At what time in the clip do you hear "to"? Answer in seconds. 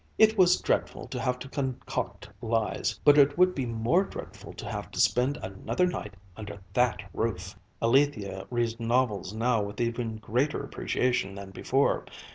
1.09-1.19, 1.37-1.47, 4.53-4.65, 4.89-4.99